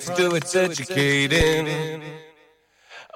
To 0.00 0.14
do 0.16 0.34
its 0.34 0.54
educating. 0.54 2.02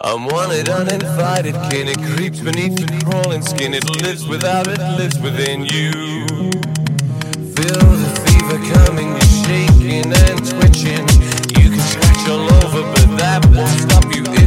I'm 0.00 0.26
wanted, 0.26 0.68
uninvited 0.68 1.54
kin. 1.70 1.88
It 1.88 1.98
creeps 1.98 2.40
beneath 2.40 2.78
your 2.78 3.00
crawling 3.00 3.42
skin. 3.42 3.74
It 3.74 3.84
lives 4.02 4.26
without 4.26 4.68
it, 4.68 4.78
lives 4.96 5.18
within 5.18 5.66
you. 5.66 5.92
Feel 7.56 7.88
the 8.02 8.10
fever 8.24 8.58
coming, 8.74 9.08
you're 9.08 9.34
shaking 9.44 10.12
and 10.12 10.38
twitching. 10.46 11.04
You 11.60 11.70
can 11.70 11.80
scratch 11.80 12.28
all 12.28 12.46
over, 12.64 12.82
but 12.94 13.18
that 13.18 13.44
won't 13.54 13.68
stop 13.68 14.04
you 14.14 14.37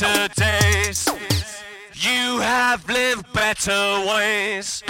better 0.00 0.28
days. 0.34 1.08
You 1.94 2.40
have 2.40 2.88
lived 2.88 3.32
better 3.32 4.04
ways. 4.08 4.82